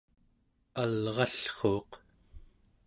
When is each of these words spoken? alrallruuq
alrallruuq 0.81 1.91